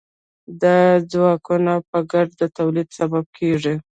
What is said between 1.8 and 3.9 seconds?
په ګډه د تولید سبب کیږي.